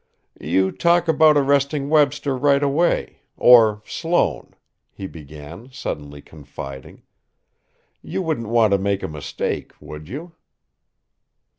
[0.39, 4.55] "You talk about arresting Webster right away or Sloane,"
[4.91, 7.03] he began, suddenly confiding.
[8.01, 10.33] "You wouldn't want to make a mistake would you?"